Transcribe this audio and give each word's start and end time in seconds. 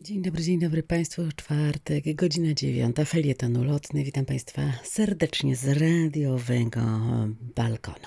Dzień 0.00 0.22
dobry, 0.22 0.42
dzień 0.42 0.58
dobry 0.58 0.82
Państwu. 0.82 1.22
Czwartek, 1.36 2.14
godzina 2.14 2.54
dziewiąta, 2.54 3.04
felieton 3.04 3.56
ulotny. 3.56 4.04
Witam 4.04 4.24
Państwa 4.24 4.62
serdecznie 4.84 5.56
z 5.56 5.64
radiowego 5.64 6.80
balkonu. 7.56 8.06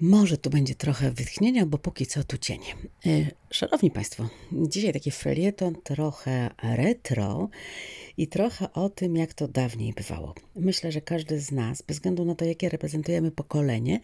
Może 0.00 0.38
tu 0.38 0.50
będzie 0.50 0.74
trochę 0.74 1.10
wytchnienia, 1.10 1.66
bo 1.66 1.78
póki 1.78 2.06
co 2.06 2.24
tu 2.24 2.38
cienie. 2.38 2.74
E, 3.06 3.10
szanowni 3.50 3.90
Państwo, 3.90 4.28
dzisiaj 4.52 4.92
taki 4.92 5.10
felieton 5.10 5.74
trochę 5.84 6.50
retro 6.62 7.48
i 8.16 8.28
trochę 8.28 8.72
o 8.72 8.88
tym, 8.88 9.16
jak 9.16 9.34
to 9.34 9.48
dawniej 9.48 9.92
bywało. 9.92 10.34
Myślę, 10.56 10.92
że 10.92 11.00
każdy 11.00 11.40
z 11.40 11.52
nas, 11.52 11.82
bez 11.82 11.96
względu 11.96 12.24
na 12.24 12.34
to, 12.34 12.44
jakie 12.44 12.68
reprezentujemy 12.68 13.30
pokolenie, 13.30 14.00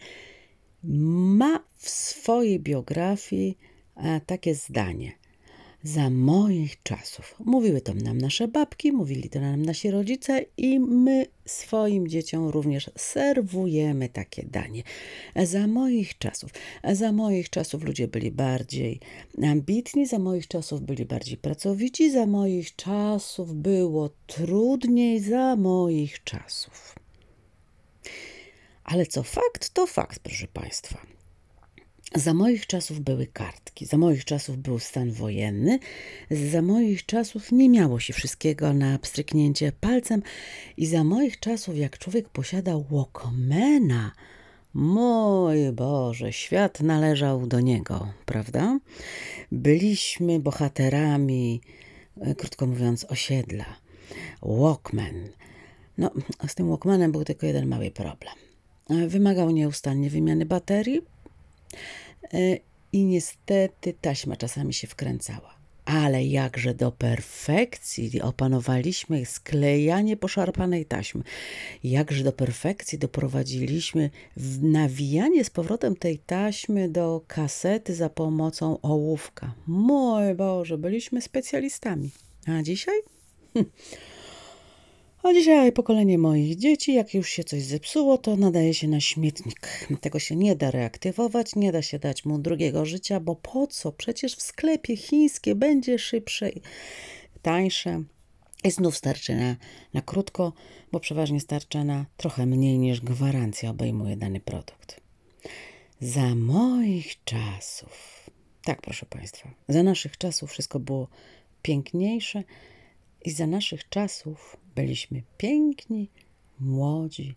ma 0.83 1.63
w 1.75 1.89
swojej 1.89 2.59
biografii 2.59 3.57
e, 3.95 4.21
takie 4.21 4.55
zdanie– 4.55 5.11
za 5.87 6.09
moich 6.09 6.83
czasów. 6.83 7.35
Mówiły 7.45 7.81
to 7.81 7.93
nam 7.93 8.17
nasze 8.17 8.47
babki, 8.47 8.91
mówili 8.91 9.29
to 9.29 9.39
nam 9.39 9.65
nasi 9.65 9.91
rodzice 9.91 10.45
i 10.57 10.79
my 10.79 11.25
swoim 11.45 12.07
dzieciom 12.07 12.47
również 12.47 12.89
serwujemy 12.97 14.09
takie 14.09 14.43
danie. 14.43 14.83
Za 15.35 15.67
moich 15.67 16.17
czasów. 16.17 16.51
Za 16.91 17.11
moich 17.11 17.49
czasów 17.49 17.83
ludzie 17.83 18.07
byli 18.07 18.31
bardziej 18.31 18.99
ambitni, 19.43 20.07
za 20.07 20.19
moich 20.19 20.47
czasów 20.47 20.81
byli 20.81 21.05
bardziej 21.05 21.37
pracowici, 21.37 22.11
za 22.11 22.25
moich 22.25 22.75
czasów 22.75 23.55
było 23.55 24.09
trudniej, 24.27 25.19
za 25.19 25.55
moich 25.55 26.23
czasów. 26.23 26.95
Ale 28.83 29.05
co 29.05 29.23
fakt, 29.23 29.69
to 29.69 29.87
fakt, 29.87 30.19
proszę 30.19 30.47
Państwa. 30.47 31.17
Za 32.15 32.33
moich 32.33 32.67
czasów 32.67 32.99
były 32.99 33.27
kartki, 33.27 33.85
za 33.85 33.97
moich 33.97 34.25
czasów 34.25 34.57
był 34.57 34.79
stan 34.79 35.11
wojenny, 35.11 35.79
za 36.51 36.61
moich 36.61 37.05
czasów 37.05 37.51
nie 37.51 37.69
miało 37.69 37.99
się 37.99 38.13
wszystkiego 38.13 38.73
na 38.73 38.99
pstryknięcie 38.99 39.71
palcem 39.71 40.21
i 40.77 40.85
za 40.85 41.03
moich 41.03 41.39
czasów, 41.39 41.77
jak 41.77 41.97
człowiek 41.97 42.29
posiadał 42.29 42.85
Walkmana, 42.91 44.11
mój 44.73 45.71
Boże, 45.73 46.33
świat 46.33 46.81
należał 46.81 47.47
do 47.47 47.59
niego, 47.59 48.07
prawda? 48.25 48.79
Byliśmy 49.51 50.39
bohaterami, 50.39 51.61
e, 52.21 52.35
krótko 52.35 52.67
mówiąc, 52.67 53.05
osiedla. 53.09 53.65
Walkman. 54.41 55.29
No, 55.97 56.11
z 56.47 56.55
tym 56.55 56.69
Walkmanem 56.69 57.11
był 57.11 57.23
tylko 57.23 57.45
jeden 57.45 57.67
mały 57.67 57.91
problem. 57.91 58.33
E, 58.89 59.07
wymagał 59.07 59.51
nieustannie 59.51 60.09
wymiany 60.09 60.45
baterii, 60.45 61.01
I 62.93 63.05
niestety 63.05 63.93
taśma 64.01 64.35
czasami 64.35 64.73
się 64.73 64.87
wkręcała. 64.87 65.57
Ale 65.85 66.25
jakże 66.25 66.73
do 66.73 66.91
perfekcji 66.91 68.21
opanowaliśmy 68.21 69.25
sklejanie 69.25 70.17
poszarpanej 70.17 70.85
taśmy. 70.85 71.23
Jakże 71.83 72.23
do 72.23 72.31
perfekcji 72.31 72.97
doprowadziliśmy 72.97 74.09
nawijanie 74.61 75.43
z 75.43 75.49
powrotem 75.49 75.95
tej 75.95 76.19
taśmy 76.19 76.89
do 76.89 77.21
kasety 77.27 77.95
za 77.95 78.09
pomocą 78.09 78.81
ołówka. 78.81 79.53
Mój 79.67 80.35
Boże, 80.35 80.77
byliśmy 80.77 81.21
specjalistami. 81.21 82.11
A 82.47 82.61
dzisiaj? 82.63 82.99
A 85.27 85.33
dzisiaj 85.33 85.71
pokolenie 85.71 86.17
moich 86.17 86.55
dzieci, 86.55 86.93
jak 86.93 87.13
już 87.13 87.29
się 87.29 87.43
coś 87.43 87.63
zepsuło, 87.63 88.17
to 88.17 88.35
nadaje 88.35 88.73
się 88.73 88.87
na 88.87 88.99
śmietnik. 88.99 89.87
Tego 90.01 90.19
się 90.19 90.35
nie 90.35 90.55
da 90.55 90.71
reaktywować, 90.71 91.55
nie 91.55 91.71
da 91.71 91.81
się 91.81 91.99
dać 91.99 92.25
mu 92.25 92.39
drugiego 92.39 92.85
życia, 92.85 93.19
bo 93.19 93.35
po 93.35 93.67
co? 93.67 93.91
Przecież 93.91 94.35
w 94.35 94.41
sklepie 94.41 94.97
chińskie 94.97 95.55
będzie 95.55 95.99
szybsze 95.99 96.49
tańsze. 97.41 98.03
I 98.63 98.71
znów 98.71 98.97
starczy 98.97 99.35
na, 99.35 99.55
na 99.93 100.01
krótko, 100.01 100.53
bo 100.91 100.99
przeważnie 100.99 101.39
starcza 101.39 101.83
na 101.83 102.05
trochę 102.17 102.45
mniej 102.45 102.77
niż 102.79 103.01
gwarancja 103.01 103.69
obejmuje 103.69 104.17
dany 104.17 104.39
produkt. 104.39 105.01
Za 106.01 106.35
moich 106.35 107.23
czasów, 107.23 108.29
tak 108.63 108.81
proszę 108.81 109.05
Państwa, 109.05 109.49
za 109.67 109.83
naszych 109.83 110.17
czasów 110.17 110.51
wszystko 110.51 110.79
było 110.79 111.07
piękniejsze 111.61 112.43
i 113.25 113.31
za 113.31 113.47
naszych 113.47 113.89
czasów 113.89 114.57
byliśmy 114.77 115.21
piękni, 115.37 116.09
młodzi 116.59 117.35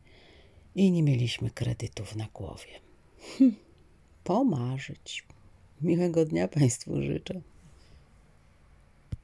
i 0.75 0.93
nie 0.93 1.03
mieliśmy 1.03 1.51
kredytów 1.51 2.17
na 2.17 2.27
głowie. 2.35 2.81
Hm, 3.39 3.55
pomarzyć. 4.25 5.27
Miłego 5.81 6.25
dnia 6.25 6.49
Państwu 6.49 7.03
życzę. 7.03 7.41